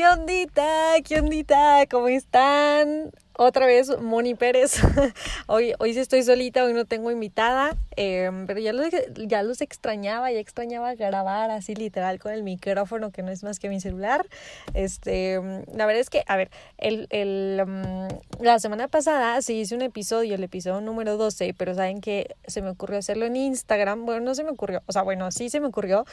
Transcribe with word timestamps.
¿Qué 0.00 0.08
ondita? 0.08 0.94
¿Qué 1.04 1.20
ondita? 1.20 1.84
¿Cómo 1.90 2.08
están? 2.08 3.10
Otra 3.36 3.66
vez 3.66 4.00
Moni 4.00 4.34
Pérez. 4.34 4.80
hoy, 5.46 5.74
hoy 5.78 5.92
sí 5.92 6.00
estoy 6.00 6.22
solita, 6.22 6.64
hoy 6.64 6.72
no 6.72 6.86
tengo 6.86 7.10
invitada, 7.10 7.76
em, 7.96 8.46
pero 8.46 8.60
ya 8.60 8.72
los, 8.72 8.86
ya 9.14 9.42
los 9.42 9.60
extrañaba, 9.60 10.32
ya 10.32 10.38
extrañaba 10.38 10.94
grabar 10.94 11.50
así 11.50 11.74
literal 11.74 12.18
con 12.18 12.32
el 12.32 12.42
micrófono 12.42 13.10
que 13.10 13.22
no 13.22 13.30
es 13.30 13.42
más 13.42 13.58
que 13.58 13.68
mi 13.68 13.78
celular. 13.78 14.26
Este, 14.72 15.38
la 15.74 15.84
verdad 15.84 16.00
es 16.00 16.08
que, 16.08 16.22
a 16.26 16.36
ver, 16.36 16.50
el, 16.78 17.06
el, 17.10 17.62
mm, 17.66 18.42
la 18.42 18.58
semana 18.58 18.88
pasada 18.88 19.42
sí 19.42 19.60
hice 19.60 19.74
un 19.74 19.82
episodio, 19.82 20.34
el 20.34 20.44
episodio 20.44 20.80
número 20.80 21.18
12, 21.18 21.54
pero 21.58 21.74
saben 21.74 22.00
que 22.00 22.36
se 22.46 22.62
me 22.62 22.70
ocurrió 22.70 22.98
hacerlo 22.98 23.26
en 23.26 23.36
Instagram. 23.36 24.06
Bueno, 24.06 24.22
no 24.22 24.34
se 24.34 24.44
me 24.44 24.50
ocurrió, 24.50 24.82
o 24.86 24.92
sea, 24.92 25.02
bueno, 25.02 25.30
sí 25.30 25.50
se 25.50 25.60
me 25.60 25.66
ocurrió, 25.66 26.06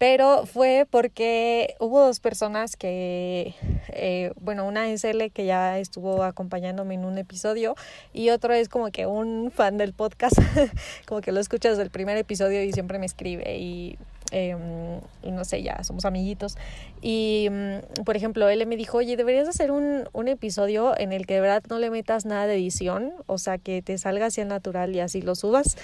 pero 0.00 0.46
fue 0.46 0.86
porque 0.88 1.74
hubo 1.78 2.00
dos 2.00 2.20
personas 2.20 2.74
que, 2.74 3.54
eh, 3.88 4.32
bueno, 4.40 4.66
una 4.66 4.90
es 4.90 5.04
L 5.04 5.28
que 5.28 5.44
ya 5.44 5.78
estuvo 5.78 6.22
acompañándome 6.22 6.94
en 6.94 7.04
un 7.04 7.18
episodio 7.18 7.74
y 8.14 8.30
otro 8.30 8.54
es 8.54 8.70
como 8.70 8.90
que 8.92 9.04
un 9.04 9.50
fan 9.54 9.76
del 9.76 9.92
podcast, 9.92 10.38
como 11.06 11.20
que 11.20 11.32
lo 11.32 11.40
escuchas 11.40 11.76
del 11.76 11.90
primer 11.90 12.16
episodio 12.16 12.62
y 12.62 12.72
siempre 12.72 12.98
me 12.98 13.04
escribe 13.04 13.58
y, 13.58 13.98
em, 14.30 15.00
y 15.22 15.32
no 15.32 15.44
sé, 15.44 15.62
ya 15.62 15.84
somos 15.84 16.06
amiguitos. 16.06 16.56
Y, 17.02 17.48
mm, 17.50 18.04
por 18.04 18.16
ejemplo, 18.16 18.48
él 18.48 18.66
me 18.66 18.76
dijo, 18.76 18.96
oye, 18.96 19.18
deberías 19.18 19.48
hacer 19.48 19.70
un, 19.70 20.08
un 20.14 20.28
episodio 20.28 20.98
en 20.98 21.12
el 21.12 21.26
que 21.26 21.34
de 21.34 21.40
verdad 21.42 21.62
no 21.68 21.78
le 21.78 21.90
metas 21.90 22.24
nada 22.24 22.46
de 22.46 22.54
edición, 22.54 23.12
o 23.26 23.36
sea, 23.36 23.58
que 23.58 23.82
te 23.82 23.98
salga 23.98 24.24
así 24.24 24.40
al 24.40 24.48
natural 24.48 24.96
y 24.96 25.00
así 25.00 25.20
lo 25.20 25.34
subas. 25.34 25.76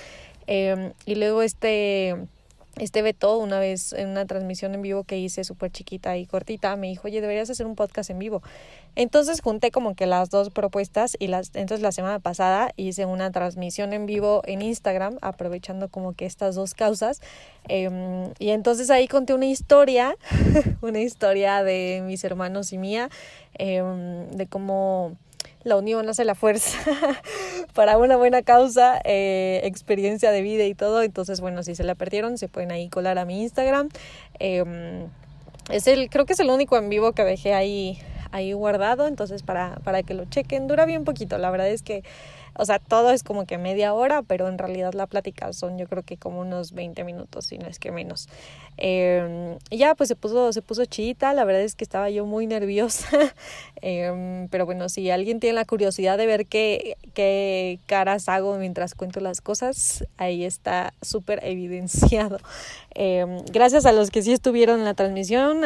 Em, 0.46 0.94
y 1.04 1.16
luego 1.16 1.42
este 1.42 2.16
este 2.78 3.00
Beto, 3.00 3.38
una 3.38 3.59
vez 3.59 3.92
en 3.95 4.09
una 4.09 4.26
transmisión 4.26 4.74
en 4.74 4.82
vivo 4.82 5.04
que 5.04 5.18
hice 5.18 5.45
súper 5.45 5.70
chiquita 5.70 6.16
y 6.16 6.26
cortita, 6.26 6.76
me 6.76 6.88
dijo, 6.88 7.09
oye, 7.09 7.20
deberías 7.20 7.48
hacer 7.48 7.66
un 7.66 7.74
podcast 7.74 8.10
en 8.10 8.18
vivo. 8.18 8.42
Entonces 8.96 9.40
junté 9.40 9.70
como 9.70 9.95
que 9.95 10.06
las 10.06 10.28
dos 10.28 10.51
propuestas 10.51 11.16
y 11.18 11.28
las, 11.28 11.51
entonces 11.54 11.80
la 11.80 11.92
semana 11.92 12.18
pasada 12.18 12.73
hice 12.76 13.06
una 13.06 13.30
transmisión 13.30 13.92
en 13.92 14.04
vivo 14.04 14.42
en 14.45 14.60
Instagram, 14.60 15.16
aprovechando 15.23 15.88
como 15.88 16.12
que 16.12 16.26
estas 16.26 16.54
dos 16.54 16.74
causas. 16.74 17.23
Em, 17.68 18.32
y 18.38 18.51
entonces 18.51 18.90
ahí 18.90 19.08
conté 19.08 19.32
una 19.32 19.46
historia, 19.46 20.16
una 20.82 21.01
historia 21.01 21.62
de 21.62 22.02
mis 22.04 22.24
hermanos 22.24 22.73
y 22.73 22.79
mía, 22.79 23.08
em, 23.54 24.29
de 24.30 24.46
cómo 24.46 25.16
la 25.66 25.76
unión 25.76 26.09
hace 26.09 26.24
la 26.24 26.36
fuerza 26.36 26.78
para 27.74 27.98
una 27.98 28.16
buena 28.16 28.42
causa, 28.42 29.00
eh, 29.04 29.60
experiencia 29.64 30.30
de 30.30 30.40
vida 30.40 30.64
y 30.64 30.74
todo. 30.74 31.02
Entonces, 31.02 31.40
bueno, 31.40 31.64
si 31.64 31.74
se 31.74 31.82
la 31.82 31.96
perdieron, 31.96 32.38
se 32.38 32.46
pueden 32.46 32.70
ahí 32.70 32.88
colar 32.88 33.18
a 33.18 33.24
mi 33.24 33.42
Instagram. 33.42 33.88
Em, 34.38 35.08
es 35.68 35.88
el, 35.88 36.08
creo 36.08 36.24
que 36.24 36.34
es 36.34 36.40
el 36.40 36.50
único 36.50 36.76
en 36.76 36.88
vivo 36.88 37.10
que 37.12 37.24
dejé 37.24 37.52
ahí, 37.52 37.98
ahí 38.30 38.52
guardado, 38.52 39.08
entonces 39.08 39.42
para, 39.42 39.80
para 39.82 40.04
que 40.04 40.14
lo 40.14 40.24
chequen. 40.26 40.68
Dura 40.68 40.86
bien 40.86 41.02
poquito, 41.02 41.36
la 41.36 41.50
verdad 41.50 41.68
es 41.68 41.82
que 41.82 42.04
o 42.59 42.65
sea, 42.65 42.79
todo 42.79 43.10
es 43.10 43.23
como 43.23 43.46
que 43.46 43.59
media 43.59 43.93
hora, 43.93 44.23
pero 44.23 44.49
en 44.49 44.59
realidad 44.59 44.95
la 44.95 45.07
plática 45.07 45.52
son 45.52 45.79
yo 45.79 45.87
creo 45.87 46.02
que 46.02 46.16
como 46.16 46.40
unos 46.40 46.73
20 46.73 47.04
minutos, 47.04 47.46
si 47.46 47.59
no 47.59 47.66
es 47.68 47.79
que 47.79 47.93
menos. 47.93 48.29
Eh, 48.79 49.57
ya 49.71 49.95
pues 49.95 50.09
se 50.09 50.16
puso, 50.16 50.52
se 50.52 50.63
puso 50.63 50.85
chita, 50.85 51.32
la 51.35 51.45
verdad 51.45 51.63
es 51.63 51.74
que 51.74 51.85
estaba 51.85 52.10
yo 52.10 52.26
muy 52.26 52.46
nerviosa, 52.46 53.09
eh, 53.82 54.46
pero 54.51 54.66
bueno, 54.66 54.88
si 54.88 55.10
alguien 55.10 55.40
tiene 55.40 55.54
la 55.54 55.65
curiosidad 55.65 56.18
de 56.18 56.26
ver 56.26 56.46
qué, 56.46 56.96
qué 57.15 57.79
caras 57.87 58.29
hago 58.29 58.57
mientras 58.57 58.95
cuento 58.95 59.20
las 59.20 59.41
cosas, 59.41 60.04
ahí 60.16 60.45
está 60.45 60.93
súper 61.02 61.41
evidenciado. 61.45 62.38
Eh, 62.98 63.26
gracias 63.52 63.85
a 63.85 63.93
los 63.93 64.10
que 64.10 64.22
sí 64.22 64.32
estuvieron 64.32 64.78
en 64.78 64.87
la 64.87 64.94
transmisión, 64.94 65.62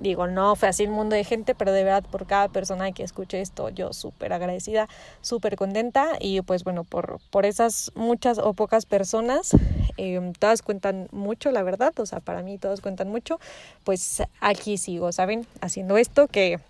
digo, 0.00 0.26
no 0.26 0.56
fue 0.56 0.68
así 0.68 0.86
un 0.86 0.92
mundo 0.92 1.16
de 1.16 1.24
gente, 1.24 1.54
pero 1.54 1.70
de 1.70 1.84
verdad 1.84 2.04
por 2.10 2.26
cada 2.26 2.48
persona 2.48 2.92
que 2.92 3.02
escuche 3.02 3.42
esto, 3.42 3.68
yo 3.68 3.92
súper 3.92 4.32
agradecida, 4.32 4.88
súper 5.20 5.56
contenta 5.56 5.73
y 6.20 6.40
pues 6.42 6.64
bueno, 6.64 6.84
por, 6.84 7.18
por 7.30 7.46
esas 7.46 7.92
muchas 7.94 8.38
o 8.38 8.54
pocas 8.54 8.86
personas, 8.86 9.56
eh, 9.96 10.32
todas 10.38 10.62
cuentan 10.62 11.08
mucho, 11.12 11.50
la 11.50 11.62
verdad, 11.62 11.92
o 11.98 12.06
sea, 12.06 12.20
para 12.20 12.42
mí 12.42 12.58
todas 12.58 12.80
cuentan 12.80 13.08
mucho, 13.08 13.40
pues 13.84 14.22
aquí 14.40 14.78
sigo, 14.78 15.12
¿saben? 15.12 15.46
Haciendo 15.60 15.96
esto 15.96 16.28
que 16.28 16.60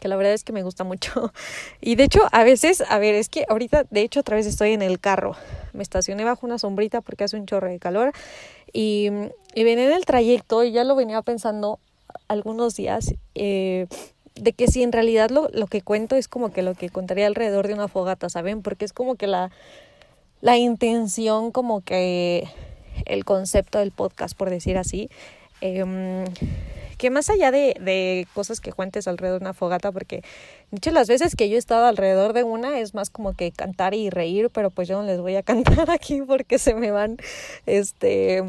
que 0.00 0.08
la 0.08 0.16
verdad 0.16 0.32
es 0.32 0.44
que 0.44 0.52
me 0.52 0.62
gusta 0.62 0.84
mucho. 0.84 1.32
Y 1.80 1.94
de 1.94 2.04
hecho, 2.04 2.20
a 2.32 2.44
veces, 2.44 2.82
a 2.88 2.98
ver, 2.98 3.14
es 3.14 3.28
que 3.28 3.46
ahorita, 3.48 3.84
de 3.90 4.02
hecho, 4.02 4.20
otra 4.20 4.36
vez 4.36 4.46
estoy 4.46 4.72
en 4.72 4.82
el 4.82 4.98
carro. 4.98 5.36
Me 5.72 5.82
estacioné 5.82 6.24
bajo 6.24 6.46
una 6.46 6.58
sombrita 6.58 7.00
porque 7.00 7.24
hace 7.24 7.36
un 7.36 7.46
chorro 7.46 7.68
de 7.68 7.78
calor. 7.78 8.12
Y, 8.72 9.08
y 9.54 9.64
venía 9.64 9.86
en 9.86 9.92
el 9.92 10.04
trayecto 10.04 10.64
y 10.64 10.72
ya 10.72 10.84
lo 10.84 10.96
venía 10.96 11.22
pensando 11.22 11.78
algunos 12.26 12.74
días. 12.74 13.14
Eh, 13.34 13.86
de 14.40 14.52
que 14.52 14.68
si 14.68 14.82
en 14.82 14.92
realidad 14.92 15.30
lo, 15.30 15.48
lo 15.52 15.66
que 15.66 15.82
cuento 15.82 16.16
es 16.16 16.28
como 16.28 16.52
que 16.52 16.62
lo 16.62 16.74
que 16.74 16.88
contaría 16.88 17.26
alrededor 17.26 17.66
de 17.66 17.74
una 17.74 17.88
fogata, 17.88 18.28
¿saben? 18.28 18.62
Porque 18.62 18.84
es 18.84 18.92
como 18.92 19.16
que 19.16 19.26
la, 19.26 19.50
la 20.40 20.56
intención, 20.56 21.50
como 21.50 21.80
que 21.80 22.48
el 23.06 23.24
concepto 23.24 23.78
del 23.78 23.90
podcast, 23.90 24.36
por 24.36 24.50
decir 24.50 24.78
así. 24.78 25.10
Eh, 25.60 26.24
que 26.98 27.10
más 27.10 27.30
allá 27.30 27.50
de, 27.50 27.76
de 27.80 28.26
cosas 28.34 28.60
que 28.60 28.72
cuentes 28.72 29.08
alrededor 29.08 29.40
de 29.40 29.44
una 29.44 29.54
fogata, 29.54 29.92
porque 29.92 30.22
de 30.72 30.90
las 30.90 31.08
veces 31.08 31.36
que 31.36 31.48
yo 31.48 31.54
he 31.54 31.58
estado 31.58 31.86
alrededor 31.86 32.32
de 32.32 32.42
una 32.42 32.80
es 32.80 32.92
más 32.92 33.08
como 33.08 33.34
que 33.34 33.52
cantar 33.52 33.94
y 33.94 34.10
reír, 34.10 34.50
pero 34.50 34.70
pues 34.70 34.88
yo 34.88 35.00
no 35.00 35.06
les 35.06 35.20
voy 35.20 35.36
a 35.36 35.42
cantar 35.44 35.90
aquí 35.90 36.20
porque 36.22 36.58
se 36.58 36.74
me 36.74 36.90
van, 36.90 37.16
este... 37.64 38.44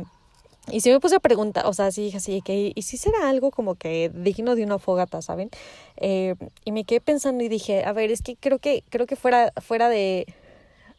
Y 0.72 0.82
sí 0.82 0.92
me 0.92 1.00
puse 1.00 1.16
a 1.16 1.20
preguntar, 1.20 1.66
o 1.66 1.74
sea, 1.74 1.92
sí 1.92 2.04
dije 2.04 2.18
así, 2.18 2.42
que, 2.42 2.72
¿y 2.76 2.82
si 2.84 2.98
será 2.98 3.30
algo 3.30 3.52
como 3.52 3.76
que 3.76 4.12
digno 4.14 4.56
de 4.56 4.64
una 4.64 4.80
fogata, 4.80 5.22
¿saben? 5.22 5.50
Eh, 5.98 6.36
y 6.66 6.72
me 6.72 6.84
quedé 6.84 7.02
pensando 7.02 7.44
y 7.44 7.50
dije, 7.50 7.84
a 7.86 7.94
ver, 7.94 8.12
es 8.12 8.22
que 8.22 8.36
creo 8.36 8.60
que, 8.60 8.84
creo 8.90 9.08
que 9.08 9.16
fuera, 9.16 9.52
fuera 9.62 9.90
de, 9.90 10.28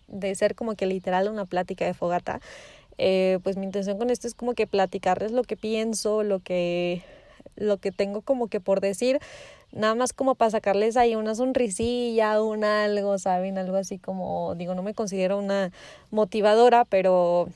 de 0.08 0.34
ser 0.34 0.54
como 0.54 0.74
que 0.74 0.86
literal 0.86 1.28
una 1.28 1.44
plática 1.44 1.84
de 1.84 1.94
fogata, 1.94 2.40
eh, 2.98 3.38
pues 3.42 3.56
mi 3.56 3.64
intención 3.64 3.96
con 3.96 4.10
esto 4.10 4.26
es 4.26 4.34
como 4.34 4.54
que 4.54 4.66
platicarles 4.66 5.32
lo 5.32 5.42
que 5.44 5.56
pienso, 5.56 6.22
lo 6.22 6.40
que 6.40 7.02
lo 7.56 7.78
que 7.78 7.92
tengo 7.92 8.22
como 8.22 8.48
que 8.48 8.60
por 8.60 8.80
decir, 8.80 9.20
nada 9.72 9.94
más 9.94 10.12
como 10.12 10.34
para 10.34 10.50
sacarles 10.50 10.96
ahí 10.96 11.14
una 11.14 11.34
sonrisilla, 11.34 12.42
un 12.42 12.64
algo, 12.64 13.18
¿saben? 13.18 13.58
Algo 13.58 13.76
así 13.76 13.98
como, 13.98 14.54
digo, 14.54 14.74
no 14.74 14.82
me 14.82 14.94
considero 14.94 15.38
una 15.38 15.70
motivadora, 16.10 16.84
pero 16.84 17.48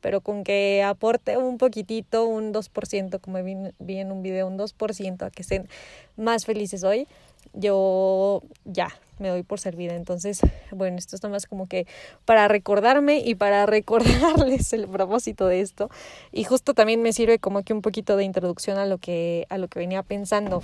pero 0.00 0.20
con 0.20 0.44
que 0.44 0.82
aporte 0.82 1.36
un 1.36 1.58
poquitito, 1.58 2.26
un 2.26 2.52
2%, 2.52 3.20
como 3.20 3.42
vi, 3.42 3.56
vi 3.78 3.98
en 3.98 4.12
un 4.12 4.22
video, 4.22 4.46
un 4.46 4.58
2% 4.58 5.22
a 5.22 5.30
que 5.30 5.42
estén 5.42 5.68
más 6.16 6.44
felices 6.44 6.84
hoy, 6.84 7.06
yo 7.52 8.42
ya 8.64 8.88
me 9.18 9.28
doy 9.28 9.42
por 9.42 9.60
servida. 9.60 9.94
Entonces, 9.94 10.40
bueno, 10.72 10.96
esto 10.98 11.14
está 11.14 11.28
más 11.28 11.46
como 11.46 11.66
que 11.66 11.86
para 12.24 12.48
recordarme 12.48 13.18
y 13.18 13.34
para 13.34 13.66
recordarles 13.66 14.72
el 14.72 14.88
propósito 14.88 15.46
de 15.46 15.60
esto. 15.60 15.90
Y 16.32 16.44
justo 16.44 16.74
también 16.74 17.02
me 17.02 17.12
sirve 17.12 17.38
como 17.38 17.62
que 17.62 17.72
un 17.72 17.82
poquito 17.82 18.16
de 18.16 18.24
introducción 18.24 18.78
a 18.78 18.86
lo 18.86 18.98
que, 18.98 19.46
a 19.50 19.58
lo 19.58 19.68
que 19.68 19.78
venía 19.78 20.02
pensando. 20.02 20.62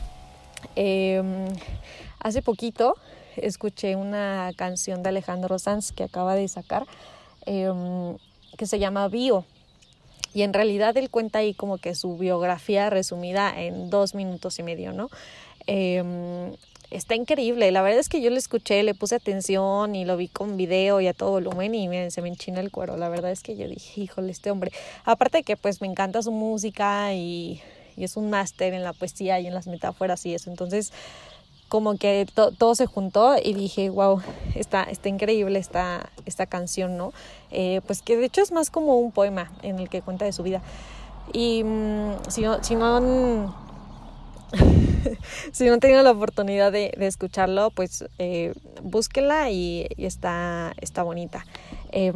Eh, 0.75 1.23
hace 2.19 2.43
poquito 2.43 2.97
escuché 3.37 3.97
una 3.97 4.51
canción 4.57 5.03
de 5.03 5.11
Alejandro 5.11 5.59
Sanz 5.59 5.93
que 5.93 6.03
acaba 6.03 6.35
de 6.35 6.49
sacar, 6.49 6.87
eh, 7.45 7.71
que 8.57 8.67
se 8.67 8.79
llama 8.79 9.09
Bio. 9.09 9.45
Y 10.35 10.43
en 10.43 10.53
realidad 10.53 10.97
él 10.97 11.09
cuenta 11.09 11.39
ahí 11.39 11.55
como 11.55 11.79
que 11.79 11.95
su 11.95 12.19
biografía 12.19 12.91
resumida 12.91 13.53
en 13.59 13.89
dos 13.89 14.15
minutos 14.15 14.59
y 14.59 14.63
medio, 14.63 14.93
¿no? 14.93 15.09
Eh, 15.67 16.03
está 16.91 17.15
increíble. 17.15 17.71
La 17.71 17.83
verdad 17.83 17.99
es 17.99 18.09
que 18.09 18.21
yo 18.21 18.31
lo 18.31 18.37
escuché, 18.37 18.83
le 18.83 18.95
puse 18.95 19.15
atención 19.15 19.95
y 19.95 20.05
lo 20.05 20.17
vi 20.17 20.29
con 20.29 20.57
video 20.57 21.01
y 21.01 21.07
a 21.07 21.15
todo 21.15 21.31
volumen 21.31 21.75
y 21.75 21.89
miren, 21.89 22.11
se 22.11 22.23
me 22.23 22.29
enchina 22.29 22.61
el 22.61 22.71
cuero. 22.71 22.97
La 22.97 23.09
verdad 23.09 23.31
es 23.31 23.43
que 23.43 23.57
yo 23.57 23.69
dije, 23.69 24.01
híjole, 24.01 24.31
este 24.31 24.51
hombre. 24.51 24.73
Aparte 25.05 25.39
de 25.39 25.45
que 25.45 25.57
pues 25.57 25.81
me 25.81 25.87
encanta 25.87 26.23
su 26.23 26.33
música 26.33 27.15
y, 27.15 27.61
y 27.97 28.05
es 28.05 28.17
un 28.17 28.31
máster 28.31 28.75
en 28.75 28.83
la 28.83 28.93
poesía 28.93 29.41
y 29.41 29.47
en 29.47 29.55
las 29.55 29.67
metáforas 29.67 30.25
y 30.27 30.35
eso. 30.35 30.51
Entonces, 30.51 30.93
como 31.69 31.97
que 31.97 32.27
to 32.33 32.53
todo 32.53 32.75
se 32.75 32.87
juntó 32.87 33.37
y 33.43 33.55
dije, 33.55 33.91
wow, 33.91 34.21
está, 34.55 34.85
está 34.85 35.09
increíble 35.09 35.59
esta, 35.59 36.11
esta 36.25 36.47
canción, 36.47 36.97
¿no? 36.97 37.13
Eh, 37.51 37.81
pues 37.87 38.03
que 38.03 38.17
de 38.17 38.27
hecho 38.27 38.43
es 38.43 38.53
más 38.53 38.71
como 38.71 38.99
un 38.99 39.13
poema 39.13 39.53
en 39.63 39.79
el 39.79 39.89
que 39.89 40.03
cuenta 40.03 40.25
de 40.25 40.33
su 40.33 40.43
vida. 40.43 40.63
Y 41.33 41.65
mmm, 41.65 42.13
si 42.29 42.43
no, 42.43 42.63
si 42.63 42.77
no 42.77 43.55
si 45.53 45.67
no 45.67 45.75
han 45.75 45.81
tenido 45.81 46.03
la 46.03 46.13
oportunidad 46.13 46.73
de, 46.73 46.95
escucharlo, 47.01 47.71
pues 47.71 48.05
eh, 48.19 48.55
búsquela 48.83 49.51
y, 49.51 49.87
está, 49.99 50.73
está 50.81 51.03
bonita. 51.03 51.45
Eh, 51.93 52.13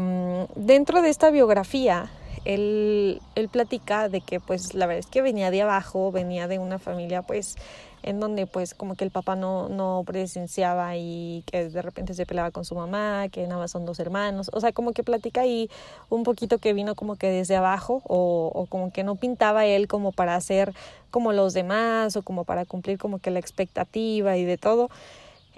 dentro 0.55 1.03
de 1.03 1.09
esta 1.11 1.31
biografía, 1.31 2.11
él, 2.45 3.21
él 3.35 3.49
platica 3.49 4.09
de 4.09 4.21
que 4.21 4.41
pues 4.41 4.75
la 4.75 4.87
verdad 4.87 5.01
es 5.01 5.07
que 5.07 5.23
venía 5.23 5.51
de 5.51 5.63
abajo, 5.63 6.11
venía 6.13 6.49
de 6.49 6.59
una 6.59 6.79
familia 6.79 7.23
pues 7.23 7.57
en 8.03 8.19
donde 8.19 8.47
pues 8.47 8.75
como 8.75 8.95
que 8.95 9.05
el 9.05 9.11
papá 9.11 9.37
no, 9.37 9.69
no 9.69 10.03
presenciaba 10.07 10.97
y 10.97 11.45
que 11.47 11.69
de 11.69 11.83
repente 11.83 12.15
se 12.15 12.25
peleaba 12.27 12.51
con 12.51 12.65
su 12.65 12.75
mamá, 12.75 13.29
que 13.31 13.43
nada 13.47 13.61
más 13.61 13.71
son 13.71 13.85
dos 13.85 14.01
hermanos, 14.01 14.51
o 14.53 14.61
sea, 14.61 14.73
como 14.73 14.93
que 14.93 15.03
platica 15.03 15.43
ahí 15.43 15.69
un 16.09 16.23
poquito 16.23 16.59
que 16.59 16.73
vino 16.73 16.95
como 16.95 17.17
que 17.17 17.29
desde 17.29 17.57
abajo 17.57 18.03
o, 18.07 18.51
o 18.55 18.67
como 18.67 18.93
que 18.93 19.05
no 19.05 19.17
pintaba 19.17 19.67
él 19.67 19.87
como 19.87 20.13
para 20.13 20.35
hacer 20.35 20.73
como 21.11 21.33
los 21.33 21.53
demás 21.53 22.17
o 22.17 22.23
como 22.23 22.45
para 22.45 22.65
cumplir 22.65 22.99
como 22.99 23.19
que 23.19 23.31
la 23.31 23.39
expectativa 23.39 24.37
y 24.37 24.45
de 24.45 24.57
todo. 24.57 24.89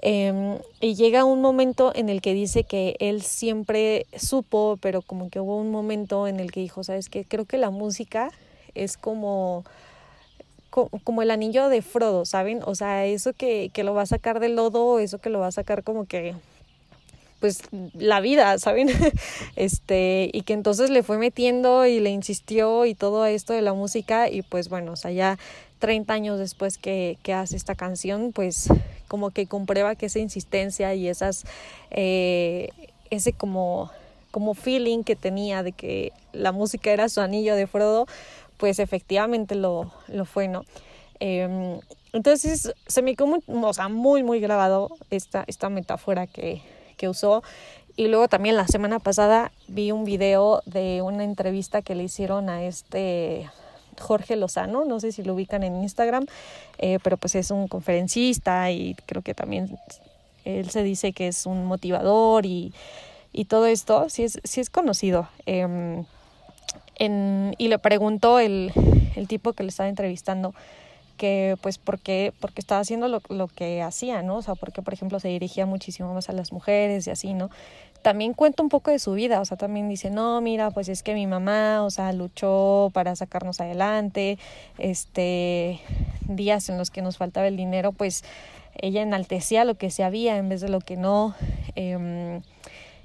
Eh, 0.04 0.58
y 0.80 0.94
llega 0.96 1.24
un 1.24 1.40
momento 1.40 1.92
en 1.94 2.08
el 2.08 2.20
que 2.20 2.34
dice 2.34 2.64
que 2.64 2.96
él 2.98 3.22
siempre 3.22 4.06
supo, 4.16 4.76
pero 4.80 5.00
como 5.00 5.30
que 5.30 5.38
hubo 5.38 5.56
un 5.56 5.70
momento 5.70 6.26
en 6.26 6.40
el 6.40 6.50
que 6.50 6.60
dijo, 6.60 6.82
sabes 6.82 7.08
que 7.08 7.24
creo 7.24 7.44
que 7.44 7.56
la 7.56 7.70
música 7.70 8.32
es 8.74 8.96
como, 8.96 9.64
como 10.70 11.22
el 11.22 11.30
anillo 11.30 11.68
de 11.68 11.82
Frodo, 11.82 12.24
¿saben? 12.24 12.62
O 12.64 12.74
sea, 12.74 13.06
eso 13.06 13.32
que, 13.32 13.70
que 13.72 13.84
lo 13.84 13.94
va 13.94 14.02
a 14.02 14.06
sacar 14.06 14.40
del 14.40 14.56
lodo, 14.56 14.98
eso 14.98 15.20
que 15.20 15.30
lo 15.30 15.38
va 15.38 15.46
a 15.46 15.52
sacar 15.52 15.84
como 15.84 16.04
que 16.06 16.34
pues 17.42 17.62
la 17.94 18.20
vida, 18.20 18.58
¿saben? 18.58 18.88
Este, 19.56 20.30
y 20.32 20.42
que 20.42 20.54
entonces 20.54 20.90
le 20.90 21.02
fue 21.02 21.18
metiendo 21.18 21.86
y 21.86 22.00
le 22.00 22.10
insistió 22.10 22.86
y 22.86 22.94
todo 22.94 23.26
esto 23.26 23.52
de 23.52 23.62
la 23.62 23.74
música 23.74 24.30
y 24.30 24.42
pues 24.42 24.68
bueno, 24.68 24.92
o 24.92 24.96
sea, 24.96 25.10
ya 25.10 25.38
30 25.82 26.14
años 26.14 26.38
después 26.38 26.78
que, 26.78 27.18
hace 27.34 27.56
esta 27.56 27.74
canción, 27.74 28.30
pues 28.32 28.68
como 29.08 29.32
que 29.32 29.48
comprueba 29.48 29.96
que 29.96 30.06
esa 30.06 30.20
insistencia 30.20 30.94
y 30.94 31.08
esas, 31.08 31.44
eh, 31.90 32.68
ese 33.10 33.32
como, 33.32 33.90
como 34.30 34.54
feeling 34.54 35.02
que 35.02 35.16
tenía 35.16 35.64
de 35.64 35.72
que 35.72 36.12
la 36.32 36.52
música 36.52 36.92
era 36.92 37.08
su 37.08 37.20
anillo 37.20 37.56
de 37.56 37.66
Frodo, 37.66 38.06
pues 38.58 38.78
efectivamente 38.78 39.56
lo, 39.56 39.90
lo 40.06 40.24
fue, 40.24 40.46
¿no? 40.46 40.64
Eh, 41.18 41.80
entonces 42.12 42.72
se 42.86 43.02
me 43.02 43.16
quedó 43.16 43.26
muy, 43.26 43.40
o 43.48 43.72
sea, 43.74 43.88
muy, 43.88 44.22
muy 44.22 44.38
grabado 44.38 44.88
esta, 45.10 45.42
esta 45.48 45.68
metáfora 45.68 46.28
que, 46.28 46.62
que 46.96 47.08
usó. 47.08 47.42
Y 47.96 48.06
luego 48.06 48.28
también 48.28 48.54
la 48.54 48.68
semana 48.68 49.00
pasada 49.00 49.50
vi 49.66 49.90
un 49.90 50.04
video 50.04 50.62
de 50.64 51.02
una 51.02 51.24
entrevista 51.24 51.82
que 51.82 51.96
le 51.96 52.04
hicieron 52.04 52.50
a 52.50 52.62
este 52.62 53.50
Jorge 54.02 54.36
Lozano, 54.36 54.84
no 54.84 55.00
sé 55.00 55.12
si 55.12 55.22
lo 55.22 55.34
ubican 55.34 55.62
en 55.62 55.76
Instagram, 55.82 56.26
eh, 56.78 56.98
pero 57.02 57.16
pues 57.16 57.34
es 57.34 57.50
un 57.50 57.68
conferencista 57.68 58.70
y 58.70 58.94
creo 59.06 59.22
que 59.22 59.32
también 59.32 59.78
él 60.44 60.68
se 60.70 60.82
dice 60.82 61.12
que 61.12 61.28
es 61.28 61.46
un 61.46 61.64
motivador 61.64 62.44
y, 62.44 62.74
y 63.32 63.46
todo 63.46 63.66
esto, 63.66 64.10
sí 64.10 64.24
es, 64.24 64.40
sí 64.44 64.60
es 64.60 64.68
conocido. 64.68 65.28
Eh, 65.46 66.04
en, 66.96 67.54
y 67.58 67.68
le 67.68 67.78
preguntó 67.78 68.38
el, 68.38 68.72
el 69.16 69.28
tipo 69.28 69.54
que 69.54 69.62
le 69.62 69.70
estaba 69.70 69.88
entrevistando 69.88 70.54
que 71.12 71.56
pues 71.62 71.78
porque, 71.78 72.32
porque 72.40 72.60
estaba 72.60 72.80
haciendo 72.80 73.08
lo, 73.08 73.20
lo 73.28 73.48
que 73.48 73.82
hacía, 73.82 74.22
¿no? 74.22 74.36
O 74.36 74.42
sea, 74.42 74.54
porque 74.54 74.82
por 74.82 74.94
ejemplo 74.94 75.20
se 75.20 75.28
dirigía 75.28 75.66
muchísimo 75.66 76.12
más 76.14 76.28
a 76.28 76.32
las 76.32 76.52
mujeres 76.52 77.06
y 77.06 77.10
así, 77.10 77.34
¿no? 77.34 77.50
También 78.02 78.34
cuenta 78.34 78.64
un 78.64 78.68
poco 78.68 78.90
de 78.90 78.98
su 78.98 79.12
vida, 79.12 79.40
o 79.40 79.44
sea, 79.44 79.56
también 79.56 79.88
dice, 79.88 80.10
no, 80.10 80.40
mira, 80.40 80.72
pues 80.72 80.88
es 80.88 81.04
que 81.04 81.14
mi 81.14 81.28
mamá, 81.28 81.84
o 81.84 81.90
sea, 81.90 82.12
luchó 82.12 82.90
para 82.92 83.14
sacarnos 83.14 83.60
adelante, 83.60 84.38
este, 84.78 85.78
días 86.26 86.68
en 86.68 86.78
los 86.78 86.90
que 86.90 87.00
nos 87.00 87.16
faltaba 87.16 87.46
el 87.46 87.56
dinero, 87.56 87.92
pues 87.92 88.24
ella 88.74 89.02
enaltecía 89.02 89.64
lo 89.64 89.76
que 89.76 89.90
se 89.90 90.02
había 90.02 90.36
en 90.36 90.48
vez 90.48 90.60
de 90.60 90.68
lo 90.68 90.80
que 90.80 90.96
no. 90.96 91.34
Eh, 91.76 92.40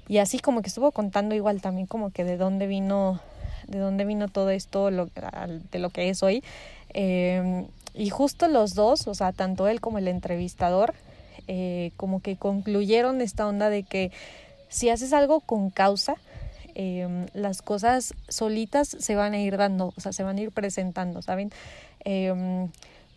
y 0.08 0.18
así 0.18 0.38
como 0.40 0.62
que 0.62 0.68
estuvo 0.68 0.90
contando 0.90 1.34
igual 1.34 1.60
también 1.60 1.86
como 1.86 2.10
que 2.10 2.24
de 2.24 2.36
dónde 2.36 2.66
vino, 2.66 3.20
de 3.66 3.78
dónde 3.78 4.04
vino 4.04 4.28
todo 4.28 4.50
esto, 4.50 4.90
lo, 4.90 5.08
de 5.70 5.78
lo 5.78 5.90
que 5.90 6.08
es 6.08 6.22
hoy. 6.22 6.42
Eh, 6.94 7.66
y 7.94 8.10
justo 8.10 8.48
los 8.48 8.74
dos, 8.74 9.06
o 9.06 9.14
sea, 9.14 9.32
tanto 9.32 9.68
él 9.68 9.80
como 9.80 9.98
el 9.98 10.08
entrevistador, 10.08 10.94
eh, 11.46 11.92
como 11.96 12.20
que 12.20 12.36
concluyeron 12.36 13.20
esta 13.20 13.46
onda 13.46 13.70
de 13.70 13.82
que 13.82 14.10
si 14.68 14.90
haces 14.90 15.12
algo 15.12 15.40
con 15.40 15.70
causa, 15.70 16.16
eh, 16.74 17.26
las 17.34 17.62
cosas 17.62 18.14
solitas 18.28 18.88
se 18.88 19.16
van 19.16 19.32
a 19.32 19.38
ir 19.38 19.56
dando, 19.56 19.92
o 19.96 20.00
sea, 20.00 20.12
se 20.12 20.22
van 20.22 20.36
a 20.36 20.40
ir 20.40 20.52
presentando, 20.52 21.22
¿saben? 21.22 21.50
Eh, 22.04 22.68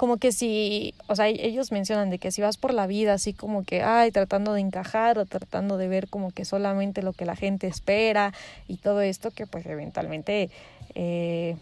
como 0.01 0.17
que 0.17 0.31
si, 0.31 0.95
o 1.05 1.15
sea, 1.15 1.27
ellos 1.27 1.71
mencionan 1.71 2.09
de 2.09 2.17
que 2.17 2.31
si 2.31 2.41
vas 2.41 2.57
por 2.57 2.73
la 2.73 2.87
vida 2.87 3.13
así 3.13 3.33
como 3.33 3.63
que, 3.63 3.83
ay, 3.83 4.09
tratando 4.11 4.53
de 4.53 4.61
encajar 4.61 5.19
o 5.19 5.27
tratando 5.27 5.77
de 5.77 5.87
ver 5.87 6.07
como 6.07 6.31
que 6.31 6.43
solamente 6.43 7.03
lo 7.03 7.13
que 7.13 7.23
la 7.23 7.35
gente 7.35 7.67
espera 7.67 8.33
y 8.67 8.77
todo 8.77 9.01
esto, 9.01 9.29
que 9.29 9.45
pues 9.45 9.63
eventualmente... 9.67 10.49
Eh, 10.95 11.55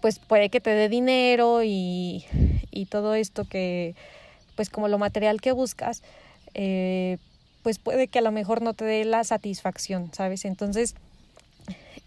pues 0.00 0.18
puede 0.18 0.48
que 0.50 0.60
te 0.60 0.70
dé 0.70 0.88
dinero 0.88 1.62
y, 1.62 2.24
y 2.70 2.86
todo 2.86 3.14
esto 3.14 3.44
que, 3.44 3.94
pues 4.54 4.70
como 4.70 4.88
lo 4.88 4.98
material 4.98 5.40
que 5.40 5.52
buscas, 5.52 6.02
eh, 6.54 7.18
pues 7.62 7.78
puede 7.78 8.08
que 8.08 8.20
a 8.20 8.22
lo 8.22 8.32
mejor 8.32 8.62
no 8.62 8.74
te 8.74 8.84
dé 8.84 9.04
la 9.04 9.24
satisfacción, 9.24 10.10
¿sabes? 10.12 10.44
Entonces, 10.44 10.94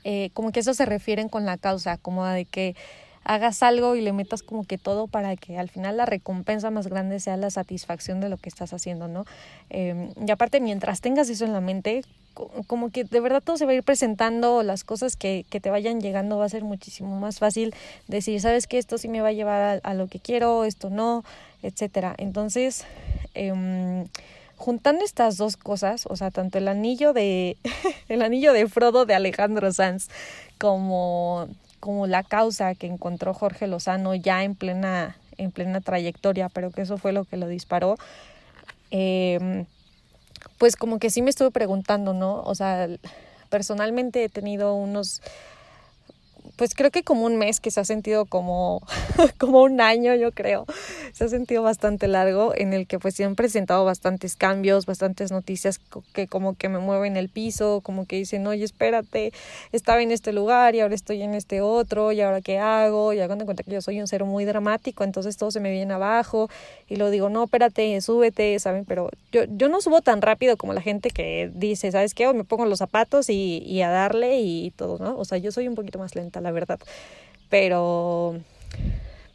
eh, 0.03 0.29
como 0.33 0.51
que 0.51 0.61
eso 0.61 0.73
se 0.73 0.85
refieren 0.85 1.29
con 1.29 1.45
la 1.45 1.57
causa, 1.57 1.97
como 1.97 2.25
de 2.25 2.45
que 2.45 2.75
hagas 3.23 3.61
algo 3.63 3.95
y 3.95 4.01
le 4.01 4.13
metas 4.13 4.43
como 4.43 4.63
que 4.63 4.77
todo 4.77 5.07
para 5.07 5.35
que 5.35 5.57
al 5.57 5.69
final 5.69 5.97
la 5.97 6.05
recompensa 6.05 6.71
más 6.71 6.87
grande 6.87 7.19
sea 7.19 7.37
la 7.37 7.49
satisfacción 7.49 8.21
de 8.21 8.29
lo 8.29 8.37
que 8.37 8.49
estás 8.49 8.73
haciendo, 8.73 9.07
¿no? 9.07 9.25
Eh, 9.69 10.11
y 10.25 10.31
aparte, 10.31 10.59
mientras 10.59 11.01
tengas 11.01 11.29
eso 11.29 11.45
en 11.45 11.53
la 11.53 11.61
mente, 11.61 12.01
como 12.67 12.89
que 12.89 13.03
de 13.03 13.19
verdad 13.19 13.41
todo 13.43 13.57
se 13.57 13.65
va 13.65 13.71
a 13.71 13.75
ir 13.75 13.83
presentando, 13.83 14.63
las 14.63 14.83
cosas 14.83 15.15
que, 15.15 15.45
que 15.49 15.59
te 15.59 15.69
vayan 15.69 15.99
llegando 15.99 16.37
va 16.37 16.45
a 16.45 16.49
ser 16.49 16.63
muchísimo 16.63 17.19
más 17.19 17.39
fácil 17.39 17.73
decir, 18.07 18.39
sabes 18.39 18.67
que 18.67 18.77
esto 18.77 18.97
sí 18.97 19.07
me 19.07 19.21
va 19.21 19.29
a 19.29 19.33
llevar 19.33 19.81
a, 19.83 19.93
lo 19.93 20.07
que 20.07 20.19
quiero, 20.19 20.63
esto 20.63 20.89
no, 20.89 21.23
etcétera. 21.63 22.15
Entonces, 22.17 22.85
eh, 23.35 24.05
juntando 24.59 25.03
estas 25.03 25.37
dos 25.37 25.57
cosas, 25.57 26.05
o 26.07 26.15
sea, 26.15 26.31
tanto 26.31 26.57
el 26.57 26.67
anillo 26.67 27.13
de 27.13 27.57
el 28.09 28.21
anillo 28.21 28.53
de 28.53 28.67
Frodo 28.67 29.05
de 29.05 29.15
Alejandro 29.15 29.71
Sanz 29.71 30.09
como 30.57 31.47
como 31.79 32.07
la 32.07 32.23
causa 32.23 32.75
que 32.75 32.87
encontró 32.87 33.33
Jorge 33.33 33.67
Lozano 33.67 34.15
ya 34.15 34.43
en 34.43 34.55
plena 34.55 35.17
en 35.37 35.51
plena 35.51 35.79
trayectoria, 35.79 36.49
pero 36.49 36.69
que 36.69 36.81
eso 36.81 36.97
fue 36.97 37.13
lo 37.13 37.23
que 37.23 37.37
lo 37.37 37.47
disparó. 37.47 37.97
Eh, 38.91 39.65
pues 40.57 40.75
como 40.75 40.99
que 40.99 41.09
sí 41.09 41.21
me 41.21 41.29
estuve 41.29 41.51
preguntando, 41.51 42.13
¿no? 42.13 42.41
O 42.41 42.55
sea, 42.55 42.87
personalmente 43.49 44.23
he 44.23 44.29
tenido 44.29 44.75
unos 44.75 45.21
pues 46.59 46.75
creo 46.75 46.91
que 46.91 47.03
como 47.03 47.25
un 47.25 47.37
mes 47.37 47.61
que 47.61 47.71
se 47.71 47.79
ha 47.79 47.85
sentido 47.85 48.25
como, 48.25 48.83
como 49.39 49.61
un 49.61 49.79
año, 49.79 50.13
yo 50.15 50.33
creo. 50.33 50.65
Se 51.19 51.25
ha 51.25 51.27
sentido 51.27 51.63
bastante 51.63 52.07
largo 52.07 52.53
en 52.55 52.71
el 52.71 52.87
que 52.87 52.97
pues 52.97 53.13
se 53.13 53.25
han 53.25 53.35
presentado 53.35 53.83
bastantes 53.83 54.37
cambios, 54.37 54.85
bastantes 54.85 55.31
noticias 55.31 55.77
que 56.13 56.27
como 56.27 56.55
que 56.55 56.69
me 56.69 56.79
mueven 56.79 57.17
el 57.17 57.27
piso, 57.27 57.81
como 57.83 58.05
que 58.05 58.15
dicen, 58.15 58.47
oye, 58.47 58.63
espérate, 58.63 59.33
estaba 59.73 60.01
en 60.01 60.11
este 60.11 60.31
lugar 60.31 60.75
y 60.75 60.79
ahora 60.79 60.95
estoy 60.95 61.21
en 61.21 61.33
este 61.33 61.59
otro 61.59 62.13
y 62.13 62.21
ahora 62.21 62.39
qué 62.39 62.57
hago, 62.57 63.11
y 63.11 63.19
hago 63.19 63.33
en 63.33 63.43
cuenta 63.43 63.63
que 63.63 63.71
yo 63.71 63.81
soy 63.81 63.99
un 63.99 64.07
ser 64.07 64.23
muy 64.23 64.45
dramático, 64.45 65.03
entonces 65.03 65.35
todo 65.35 65.51
se 65.51 65.59
me 65.59 65.73
viene 65.73 65.93
abajo 65.93 66.49
y 66.87 66.95
lo 66.95 67.09
digo, 67.09 67.27
no, 67.27 67.43
espérate, 67.43 67.99
súbete, 67.99 68.57
¿saben? 68.59 68.85
Pero 68.85 69.09
yo, 69.33 69.41
yo 69.43 69.67
no 69.67 69.81
subo 69.81 69.99
tan 69.99 70.21
rápido 70.21 70.55
como 70.55 70.71
la 70.71 70.79
gente 70.79 71.09
que 71.09 71.51
dice, 71.53 71.91
¿sabes 71.91 72.13
qué? 72.13 72.27
O 72.27 72.33
me 72.33 72.45
pongo 72.45 72.65
los 72.65 72.79
zapatos 72.79 73.29
y 73.29 73.81
a 73.81 73.89
darle 73.89 74.39
y 74.39 74.71
todo, 74.71 74.99
¿no? 74.99 75.17
O 75.17 75.25
sea, 75.25 75.37
yo 75.37 75.51
soy 75.51 75.67
un 75.67 75.75
poquito 75.75 75.99
más 75.99 76.15
lenta, 76.15 76.39
la 76.39 76.51
verdad. 76.51 76.79
Pero, 77.49 78.37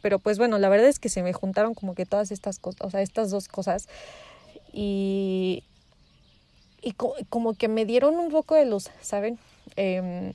pero 0.05 0.19
pues 0.19 0.37
bueno, 0.37 0.59
la 0.59 0.69
verdad 0.69 0.87
es 0.87 0.99
que 0.99 1.09
se 1.09 1.23
me 1.23 1.33
juntaron 1.33 1.73
como 1.73 1.95
que 1.95 2.05
todas 2.05 2.29
estas 2.29 2.59
cosas, 2.59 2.81
o 2.81 2.91
sea, 2.91 3.01
estas 3.01 3.31
dos 3.31 3.47
cosas. 3.47 3.87
Y, 4.71 5.63
y 6.79 6.91
co 6.91 7.15
como 7.29 7.55
que 7.55 7.67
me 7.69 7.85
dieron 7.85 8.13
un 8.19 8.29
poco 8.29 8.53
de 8.53 8.65
luz, 8.65 8.91
¿saben? 9.01 9.39
Eh, 9.77 10.33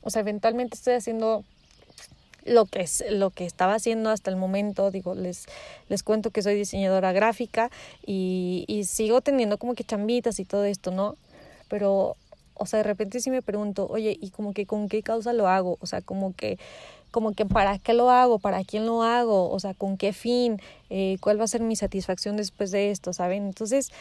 o 0.00 0.08
sea, 0.08 0.20
eventualmente 0.20 0.76
estoy 0.76 0.94
haciendo 0.94 1.44
lo 2.46 2.64
que 2.64 2.80
es 2.80 3.04
lo 3.10 3.28
que 3.28 3.44
estaba 3.44 3.74
haciendo 3.74 4.08
hasta 4.08 4.30
el 4.30 4.36
momento 4.36 4.90
digo 4.90 5.14
les 5.14 5.44
les 5.88 6.02
cuento 6.02 6.30
que 6.30 6.40
soy 6.40 6.54
diseñadora 6.54 7.12
gráfica 7.12 7.70
y, 8.06 8.64
y 8.66 8.84
sigo 8.84 9.20
teniendo 9.20 9.58
como 9.58 9.74
que 9.74 9.84
chambitas 9.84 10.40
y 10.40 10.46
todo 10.46 10.64
esto 10.64 10.90
no 10.90 11.16
pero 11.68 12.16
o 12.54 12.66
sea, 12.66 12.78
de 12.78 12.84
repente 12.84 13.18
sí 13.20 13.30
me 13.30 13.42
pregunto, 13.42 13.88
oye, 13.88 14.16
¿y 14.20 14.30
como 14.30 14.52
que 14.52 14.66
con 14.66 14.88
qué 14.88 15.02
causa 15.02 15.32
lo 15.32 15.48
hago? 15.48 15.78
O 15.80 15.86
sea, 15.86 16.00
como 16.00 16.34
que, 16.34 16.58
como 17.12 17.32
que 17.32 17.46
para 17.46 17.78
qué 17.78 17.92
lo 17.92 18.10
hago, 18.10 18.40
para 18.40 18.64
quién 18.64 18.86
lo 18.86 19.04
hago, 19.04 19.48
o 19.48 19.60
sea, 19.60 19.74
con 19.74 19.96
qué 19.96 20.12
fin, 20.12 20.60
eh, 20.90 21.18
cuál 21.20 21.38
va 21.38 21.44
a 21.44 21.48
ser 21.48 21.60
mi 21.60 21.76
satisfacción 21.76 22.36
después 22.36 22.72
de 22.72 22.90
esto, 22.90 23.12
¿saben? 23.12 23.46
Entonces, 23.46 23.92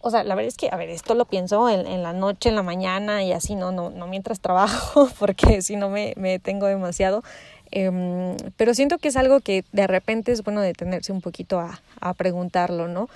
o 0.00 0.10
sea, 0.10 0.24
la 0.24 0.34
verdad 0.34 0.48
es 0.48 0.56
que, 0.56 0.68
a 0.72 0.76
ver, 0.76 0.90
esto 0.90 1.14
lo 1.14 1.26
pienso 1.26 1.68
en, 1.68 2.02
la 2.02 2.12
noche, 2.12 2.48
en 2.48 2.56
la 2.56 2.64
mañana 2.64 3.22
y 3.22 3.32
así, 3.32 3.54
no, 3.54 3.70
no, 3.70 3.90
no 3.90 4.08
mientras 4.08 4.40
trabajo, 4.48 5.08
porque 5.20 5.62
si 5.62 5.76
no 5.76 5.88
me, 5.88 6.14
me 6.16 6.40
tengo 6.40 6.66
demasiado. 6.66 7.22
Eh, 7.70 8.36
pero 8.56 8.74
siento 8.74 8.98
que 8.98 9.08
es 9.08 9.16
algo 9.16 9.40
que 9.40 9.64
de 9.72 9.86
repente 9.86 10.32
es 10.32 10.42
bueno 10.42 10.60
detenerse 10.60 11.12
un 11.12 11.20
poquito 11.20 11.60
a, 11.60 11.80
a 12.00 12.14
preguntarlo, 12.14 12.88
¿no? 12.88 13.08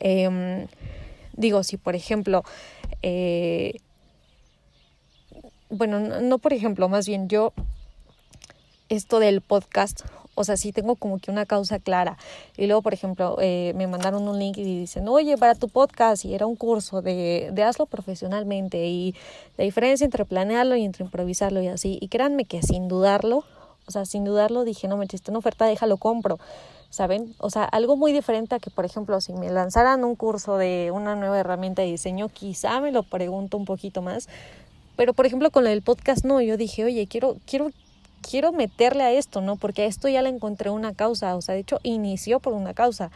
Eh, 0.00 0.66
digo, 1.38 1.62
si 1.62 1.76
por 1.76 1.94
ejemplo, 1.94 2.44
eh, 3.02 3.74
bueno, 5.70 6.00
no, 6.00 6.38
por 6.38 6.52
ejemplo, 6.52 6.88
más 6.88 7.06
bien 7.06 7.28
yo, 7.28 7.52
esto 8.88 9.20
del 9.20 9.40
podcast, 9.40 10.02
o 10.34 10.44
sea, 10.44 10.56
sí 10.56 10.72
tengo 10.72 10.94
como 10.94 11.18
que 11.18 11.30
una 11.30 11.46
causa 11.46 11.78
clara. 11.78 12.16
Y 12.56 12.66
luego, 12.66 12.82
por 12.82 12.94
ejemplo, 12.94 13.36
eh, 13.40 13.72
me 13.74 13.86
mandaron 13.86 14.28
un 14.28 14.38
link 14.38 14.56
y 14.58 14.64
dicen, 14.64 15.08
oye, 15.08 15.36
para 15.36 15.54
tu 15.54 15.68
podcast, 15.68 16.24
y 16.24 16.34
era 16.34 16.46
un 16.46 16.54
curso 16.54 17.02
de, 17.02 17.50
de 17.52 17.62
hazlo 17.64 17.86
profesionalmente 17.86 18.86
y 18.86 19.14
la 19.56 19.64
diferencia 19.64 20.04
entre 20.04 20.24
planearlo 20.24 20.76
y 20.76 20.84
entre 20.84 21.04
improvisarlo 21.04 21.60
y 21.60 21.68
así. 21.68 21.98
Y 22.00 22.08
créanme 22.08 22.44
que 22.44 22.62
sin 22.62 22.86
dudarlo, 22.86 23.44
o 23.86 23.90
sea, 23.90 24.04
sin 24.04 24.24
dudarlo 24.24 24.64
dije, 24.64 24.86
no 24.86 24.96
me 24.96 25.08
chiste 25.08 25.30
una 25.30 25.40
oferta, 25.40 25.66
déjalo 25.66 25.96
compro. 25.96 26.38
¿saben? 26.90 27.34
O 27.38 27.50
sea, 27.50 27.64
algo 27.64 27.96
muy 27.96 28.12
diferente 28.12 28.54
a 28.54 28.58
que, 28.58 28.70
por 28.70 28.84
ejemplo, 28.84 29.20
si 29.20 29.32
me 29.32 29.50
lanzaran 29.50 30.04
un 30.04 30.16
curso 30.16 30.56
de 30.56 30.90
una 30.92 31.16
nueva 31.16 31.38
herramienta 31.38 31.82
de 31.82 31.88
diseño, 31.88 32.28
quizá 32.28 32.80
me 32.80 32.92
lo 32.92 33.02
pregunto 33.02 33.56
un 33.56 33.64
poquito 33.64 34.02
más. 34.02 34.28
Pero, 34.96 35.12
por 35.12 35.26
ejemplo, 35.26 35.50
con 35.50 35.66
el 35.66 35.82
podcast 35.82 36.24
no, 36.24 36.40
yo 36.40 36.56
dije, 36.56 36.84
oye, 36.84 37.06
quiero, 37.06 37.36
quiero, 37.46 37.70
quiero 38.22 38.52
meterle 38.52 39.02
a 39.02 39.12
esto, 39.12 39.40
¿no? 39.40 39.56
Porque 39.56 39.82
a 39.82 39.86
esto 39.86 40.08
ya 40.08 40.22
le 40.22 40.28
encontré 40.28 40.70
una 40.70 40.94
causa, 40.94 41.36
o 41.36 41.42
sea, 41.42 41.54
de 41.54 41.60
hecho, 41.60 41.80
inició 41.82 42.40
por 42.40 42.52
una 42.52 42.74
causa. 42.74 43.10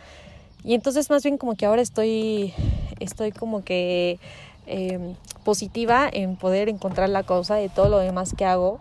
Y 0.65 0.75
entonces, 0.75 1.11
más 1.11 1.23
bien 1.23 1.39
como 1.39 1.55
que 1.55 1.67
ahora 1.67 1.83
estoy, 1.83 2.55
estoy 3.01 3.33
como 3.33 3.65
que 3.65 4.19
eh, 4.67 5.15
positiva 5.45 6.09
en 6.13 6.37
poder 6.37 6.69
encontrar 6.69 7.09
la 7.09 7.25
causa 7.25 7.57
de 7.57 7.69
todo 7.69 7.89
lo 7.89 7.99
demás 7.99 8.35
que 8.37 8.45
hago. 8.45 8.79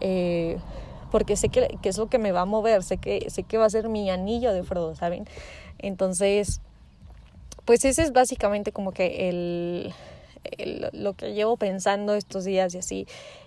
Eh, 0.00 0.58
porque 1.10 1.36
sé 1.36 1.48
que, 1.48 1.78
que, 1.80 1.88
es 1.88 1.98
lo 1.98 2.08
que 2.08 2.18
me 2.18 2.32
va 2.32 2.40
a 2.40 2.44
mover, 2.44 2.82
sé 2.82 2.96
que, 2.96 3.30
sé 3.30 3.44
que 3.44 3.56
va 3.56 3.66
a 3.66 3.70
ser 3.70 3.88
mi 3.88 4.10
anillo 4.10 4.52
de 4.52 4.64
Frodo, 4.64 4.96
¿saben? 4.96 5.26
Entonces, 5.78 6.60
pues 7.64 7.84
ese 7.84 8.02
es 8.02 8.12
básicamente 8.12 8.72
como 8.72 8.92
que 8.92 9.28
el, 9.28 9.94
lo 10.92 11.14
que 11.14 11.34
llevo 11.34 11.56
pensando 11.56 12.14
estos 12.14 12.44
días 12.44 12.74
y 12.74 12.78
así. 12.78 13.06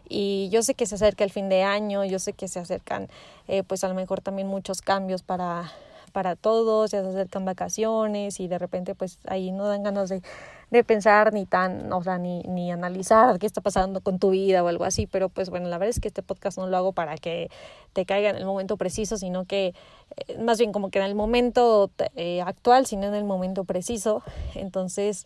Y 0.10 0.50
yo 0.52 0.64
sé 0.64 0.74
que 0.74 0.86
se 0.86 0.96
acerca 0.96 1.24
el 1.24 1.32
fin 1.32 1.50
de 1.50 1.64
año, 1.64 2.06
yo 2.06 2.20
sé 2.20 2.34
que 2.34 2.48
se 2.48 2.60
acercan 2.60 3.10
eh, 3.48 3.64
pues 3.64 3.84
a 3.84 3.88
lo 3.88 3.94
mejor 3.94 4.22
también 4.22 4.48
muchos 4.48 4.82
cambios 4.82 5.22
para, 5.22 5.72
para 6.14 6.36
todos, 6.36 6.92
ya 6.92 7.02
se 7.02 7.10
acercan 7.10 7.46
vacaciones 7.46 8.40
y 8.40 8.48
de 8.48 8.58
repente 8.58 8.96
pues 8.96 9.20
ahí 9.28 9.52
no 9.52 9.68
dan 9.68 9.84
ganas 9.84 10.10
de 10.10 10.22
de 10.70 10.84
pensar 10.84 11.34
ni 11.34 11.46
tan, 11.46 11.92
o 11.94 12.04
sea, 12.04 12.18
ni, 12.18 12.42
ni 12.44 12.72
analizar 12.72 13.40
qué 13.40 13.46
está 13.46 13.62
pasando 13.62 14.02
con 14.02 14.20
tu 14.20 14.32
vida 14.32 14.64
o 14.64 14.68
algo 14.68 14.84
así, 14.84 15.08
pero 15.08 15.30
pues 15.30 15.50
bueno, 15.50 15.70
la 15.70 15.78
verdad 15.78 15.92
es 15.92 16.00
que 16.00 16.10
este 16.10 16.24
podcast 16.24 16.58
no 16.58 16.68
lo 16.68 16.76
hago 16.76 16.92
para 16.92 17.16
que 17.16 17.50
te 17.94 18.06
caiga 18.06 18.30
en 18.30 18.36
el 18.36 18.46
momento 18.46 18.76
preciso, 18.76 19.18
sino 19.18 19.46
que 19.46 19.74
eh, 20.18 20.38
más 20.40 20.58
bien 20.58 20.74
como 20.74 20.90
que 20.90 21.00
en 21.00 21.06
el 21.06 21.16
momento 21.16 21.90
eh, 22.16 22.42
actual, 22.42 22.86
sino 22.86 23.08
en 23.08 23.16
el 23.16 23.24
momento 23.24 23.64
preciso. 23.64 24.24
Entonces, 24.56 25.26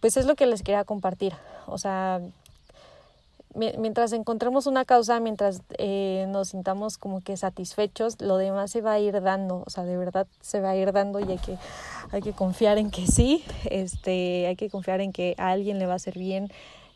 pues 0.00 0.16
es 0.16 0.26
lo 0.26 0.34
que 0.34 0.46
les 0.46 0.62
quería 0.62 0.84
compartir. 0.84 1.34
O 1.66 1.78
sea, 1.78 2.20
mientras 3.54 4.12
encontremos 4.12 4.66
una 4.66 4.84
causa, 4.84 5.18
mientras 5.18 5.62
eh, 5.78 6.26
nos 6.28 6.48
sintamos 6.48 6.98
como 6.98 7.20
que 7.20 7.36
satisfechos, 7.36 8.20
lo 8.20 8.36
demás 8.36 8.70
se 8.70 8.80
va 8.80 8.92
a 8.92 9.00
ir 9.00 9.20
dando, 9.20 9.64
o 9.66 9.70
sea, 9.70 9.84
de 9.84 9.96
verdad 9.96 10.26
se 10.40 10.60
va 10.60 10.70
a 10.70 10.76
ir 10.76 10.92
dando 10.92 11.18
y 11.18 11.24
hay 11.24 11.38
que, 11.38 11.56
hay 12.12 12.22
que 12.22 12.32
confiar 12.32 12.78
en 12.78 12.90
que 12.90 13.06
sí, 13.06 13.44
este, 13.64 14.46
hay 14.46 14.56
que 14.56 14.70
confiar 14.70 15.00
en 15.00 15.12
que 15.12 15.34
a 15.36 15.50
alguien 15.50 15.78
le 15.78 15.86
va 15.86 15.94
a 15.94 15.96
hacer 15.96 16.16
bien 16.16 16.50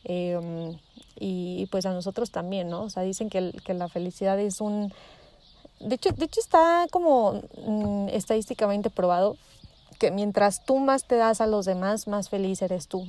em, 0.04 0.78
y 1.18 1.66
pues 1.66 1.86
a 1.86 1.92
nosotros 1.92 2.30
también, 2.30 2.68
¿no? 2.68 2.82
O 2.82 2.90
sea, 2.90 3.02
dicen 3.02 3.30
que, 3.30 3.52
que 3.64 3.74
la 3.74 3.88
felicidad 3.88 4.38
es 4.38 4.60
un... 4.60 4.92
De 5.80 5.96
hecho, 5.96 6.10
de 6.10 6.24
hecho 6.24 6.40
está 6.40 6.86
como 6.90 7.42
mm, 7.66 8.08
estadísticamente 8.10 8.90
probado 8.90 9.36
que 9.98 10.10
mientras 10.10 10.64
tú 10.64 10.78
más 10.78 11.04
te 11.04 11.16
das 11.16 11.40
a 11.40 11.46
los 11.46 11.64
demás, 11.66 12.06
más 12.08 12.28
feliz 12.28 12.62
eres 12.62 12.88
tú. 12.88 13.06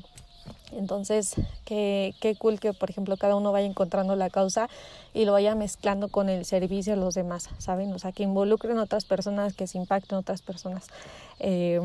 Entonces, 0.72 1.36
qué, 1.64 2.14
qué 2.20 2.36
cool 2.36 2.60
que, 2.60 2.74
por 2.74 2.90
ejemplo, 2.90 3.18
cada 3.18 3.36
uno 3.36 3.52
vaya 3.52 3.66
encontrando 3.66 4.16
la 4.16 4.30
causa 4.30 4.70
y 5.14 5.26
lo 5.26 5.32
vaya 5.32 5.56
mezclando 5.56 6.10
con 6.10 6.28
el 6.28 6.44
servicio 6.44 6.94
a 6.94 6.96
los 6.98 7.14
demás, 7.14 7.50
¿saben? 7.60 7.94
O 7.94 8.00
sea, 8.00 8.12
que 8.12 8.24
involucren 8.24 8.78
a 8.78 8.84
otras 8.84 9.06
personas, 9.06 9.54
que 9.54 9.68
se 9.68 9.78
impacten 9.78 10.18
otras 10.18 10.42
personas. 10.42 10.88
Eh, 11.40 11.80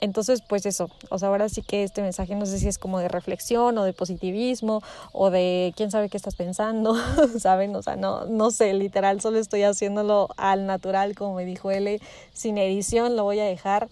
entonces, 0.00 0.42
pues 0.48 0.64
eso, 0.66 0.90
o 1.10 1.18
sea, 1.18 1.28
ahora 1.28 1.48
sí 1.48 1.62
que 1.62 1.84
este 1.84 2.02
mensaje 2.02 2.34
no 2.34 2.46
sé 2.46 2.58
si 2.58 2.68
es 2.68 2.78
como 2.78 2.98
de 2.98 3.08
reflexión 3.08 3.76
o 3.78 3.84
de 3.84 3.92
positivismo 3.92 4.82
o 5.12 5.30
de 5.30 5.72
quién 5.76 5.90
sabe 5.90 6.08
qué 6.08 6.16
estás 6.16 6.36
pensando, 6.36 6.96
¿saben? 7.38 7.74
O 7.76 7.82
sea, 7.82 7.96
no, 7.96 8.24
no 8.26 8.50
sé, 8.50 8.72
literal, 8.74 9.20
solo 9.20 9.38
estoy 9.38 9.62
haciéndolo 9.62 10.28
al 10.36 10.66
natural, 10.66 11.14
como 11.14 11.34
me 11.34 11.44
dijo 11.44 11.70
él, 11.70 12.00
sin 12.32 12.58
edición, 12.58 13.16
lo 13.16 13.24
voy 13.24 13.40
a 13.40 13.44
dejar. 13.44 13.88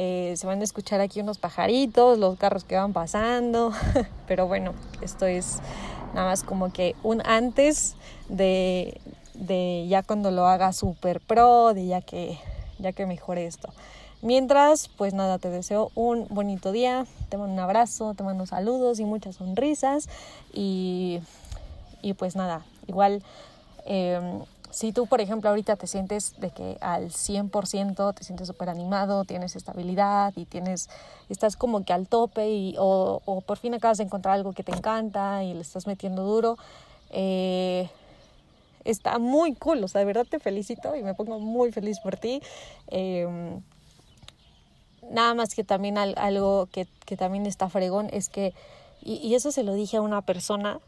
Eh, 0.00 0.34
se 0.36 0.46
van 0.46 0.60
a 0.60 0.64
escuchar 0.64 1.00
aquí 1.00 1.20
unos 1.20 1.38
pajaritos, 1.38 2.18
los 2.18 2.38
carros 2.38 2.62
que 2.62 2.76
van 2.76 2.92
pasando, 2.92 3.72
pero 4.28 4.46
bueno, 4.46 4.72
esto 5.02 5.26
es 5.26 5.58
nada 6.14 6.28
más 6.28 6.44
como 6.44 6.72
que 6.72 6.94
un 7.02 7.20
antes 7.26 7.96
de, 8.28 9.00
de 9.34 9.86
ya 9.88 10.04
cuando 10.04 10.30
lo 10.30 10.46
haga 10.46 10.72
super 10.72 11.20
pro, 11.20 11.74
de 11.74 11.86
ya 11.86 12.00
que, 12.00 12.38
ya 12.78 12.92
que 12.92 13.06
mejore 13.06 13.46
esto. 13.46 13.70
Mientras, 14.22 14.88
pues 14.88 15.14
nada, 15.14 15.38
te 15.38 15.50
deseo 15.50 15.90
un 15.96 16.28
bonito 16.30 16.70
día, 16.70 17.04
te 17.28 17.36
mando 17.36 17.54
un 17.54 17.58
abrazo, 17.58 18.14
te 18.14 18.22
mando 18.22 18.46
saludos 18.46 19.00
y 19.00 19.04
muchas 19.04 19.34
sonrisas 19.36 20.08
y, 20.52 21.20
y 22.02 22.14
pues 22.14 22.36
nada, 22.36 22.64
igual 22.86 23.22
eh, 23.84 24.20
si 24.70 24.92
tú, 24.92 25.06
por 25.06 25.20
ejemplo, 25.20 25.48
ahorita 25.48 25.76
te 25.76 25.86
sientes 25.86 26.38
de 26.38 26.50
que 26.50 26.76
al 26.80 27.10
100% 27.10 28.14
te 28.14 28.24
sientes 28.24 28.46
súper 28.46 28.68
animado, 28.68 29.24
tienes 29.24 29.56
estabilidad 29.56 30.32
y 30.36 30.44
tienes, 30.44 30.90
estás 31.28 31.56
como 31.56 31.84
que 31.84 31.92
al 31.92 32.06
tope 32.06 32.50
y, 32.50 32.74
o, 32.78 33.22
o, 33.24 33.40
por 33.40 33.58
fin 33.58 33.74
acabas 33.74 33.98
de 33.98 34.04
encontrar 34.04 34.34
algo 34.34 34.52
que 34.52 34.62
te 34.62 34.72
encanta 34.72 35.42
y 35.42 35.54
le 35.54 35.60
estás 35.60 35.86
metiendo 35.86 36.22
duro, 36.22 36.58
eh, 37.10 37.88
está 38.84 39.18
muy 39.18 39.54
cool, 39.54 39.82
o 39.84 39.88
sea, 39.88 40.00
de 40.00 40.04
verdad 40.04 40.26
te 40.28 40.38
felicito 40.38 40.94
y 40.94 41.02
me 41.02 41.14
pongo 41.14 41.38
muy 41.38 41.72
feliz 41.72 41.98
por 42.00 42.16
ti. 42.16 42.42
Eh, 42.88 43.26
nada 45.10 45.32
más 45.34 45.54
que 45.54 45.64
también 45.64 45.96
algo 45.96 46.68
que, 46.70 46.86
que, 47.06 47.16
también 47.16 47.46
está 47.46 47.70
fregón 47.70 48.08
es 48.12 48.28
que, 48.28 48.52
y, 49.00 49.14
y 49.14 49.34
eso 49.34 49.50
se 49.50 49.62
lo 49.62 49.72
dije 49.72 49.96
a 49.96 50.02
una 50.02 50.20
persona 50.20 50.80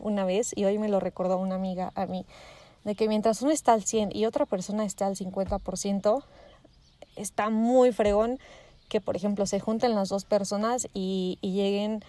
una 0.00 0.24
vez 0.24 0.52
y 0.56 0.64
hoy 0.64 0.78
me 0.78 0.88
lo 0.88 0.98
recordó 0.98 1.38
una 1.38 1.54
amiga 1.54 1.92
a 1.94 2.06
mí 2.06 2.24
de 2.88 2.94
que 2.94 3.06
mientras 3.06 3.42
uno 3.42 3.50
está 3.50 3.74
al 3.74 3.84
100 3.84 4.16
y 4.16 4.24
otra 4.24 4.46
persona 4.46 4.84
está 4.86 5.06
al 5.06 5.14
50%, 5.14 6.24
está 7.16 7.50
muy 7.50 7.92
fregón 7.92 8.38
que, 8.88 9.02
por 9.02 9.14
ejemplo, 9.14 9.44
se 9.44 9.60
junten 9.60 9.94
las 9.94 10.08
dos 10.08 10.24
personas 10.24 10.88
y, 10.94 11.38
lleguen 11.42 12.02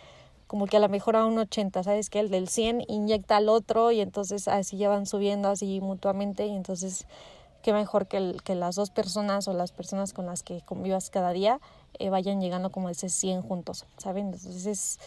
como 0.48 0.68
que 0.68 0.78
a 0.78 0.80
lo 0.80 0.88
mejor 0.88 1.18
a 1.18 1.26
un 1.26 1.38
80, 1.38 1.84
¿sabes? 1.84 2.10
Que 2.10 2.22
el 2.22 2.30
del 2.30 2.48
100 2.48 2.86
inyecta 2.88 3.36
al 3.36 3.50
otro 3.50 3.92
y 3.92 4.00
entonces 4.00 4.48
así 4.48 4.78
ya 4.78 4.88
van 4.88 5.06
subiendo 5.06 5.50
así 5.50 5.82
mutuamente 5.82 6.48
y 6.48 6.56
entonces 6.56 7.06
qué 7.62 7.74
mejor 7.74 8.08
que, 8.08 8.38
que 8.46 8.56
las 8.56 8.76
dos 8.76 8.90
personas 8.90 9.50
o 9.50 9.54
las 9.54 9.74
personas 9.74 10.14
con 10.14 10.26
las 10.26 10.44
que 10.44 10.62
convivas 10.62 11.10
cada 11.10 11.34
día 11.34 11.60
eh, 12.00 12.10
vayan 12.10 12.40
llegando 12.40 12.72
como 12.72 12.90
ese 12.90 13.10
100 13.10 13.42
juntos, 13.42 13.86
¿saben? 13.98 14.28
Entonces 14.28 14.66
es 14.66 15.00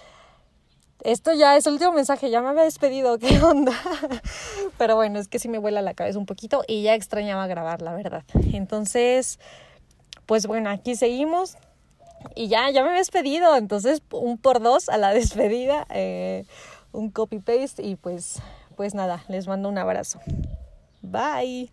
esto 1.05 1.33
ya 1.35 1.57
es 1.57 1.67
el 1.67 1.75
último 1.75 1.93
mensaje, 1.93 2.31
ya 2.31 2.41
me 2.41 2.49
había 2.49 2.63
despedido, 2.63 3.19
¿qué 3.19 3.41
onda? 3.43 3.73
Pero 4.79 4.97
bueno, 4.97 5.19
es 5.19 5.29
que 5.29 5.39
sí 5.39 5.49
me 5.49 5.59
vuela 5.59 5.83
la 5.83 5.95
cabeza 5.95 6.19
un 6.19 6.27
poquito 6.27 6.63
y 6.67 6.83
ya 6.83 6.95
extrañaba 6.95 7.47
grabar, 7.47 7.83
la 7.83 7.95
verdad. 7.95 8.25
Entonces, 8.53 9.41
pues 10.27 10.47
bueno, 10.47 10.71
aquí 10.71 10.95
seguimos 10.95 11.57
y 12.35 12.49
ya, 12.49 12.71
ya 12.71 12.83
me 12.83 12.91
había 12.91 13.01
despedido, 13.01 13.57
entonces 13.57 14.03
un 14.13 14.39
por 14.39 14.61
dos 14.63 14.89
a 14.89 14.97
la 14.97 15.11
despedida, 15.15 15.87
eh, 15.91 16.45
un 16.93 17.11
copy 17.11 17.41
paste 17.41 17.83
y 17.83 17.97
pues, 17.97 18.41
pues 18.77 18.95
nada, 18.95 19.25
les 19.29 19.49
mando 19.49 19.69
un 19.69 19.79
abrazo. 19.79 20.21
Bye. 21.03 21.73